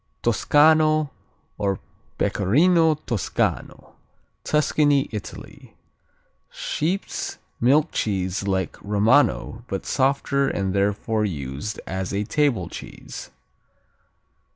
[0.23, 1.11] Toscano,
[1.59, 1.79] or
[2.17, 3.93] Pecorino Toscano
[4.43, 5.75] Tuscany, Italy
[6.49, 13.29] Sheep's milk cheese like Romano but softer, and therefore used as a table cheese.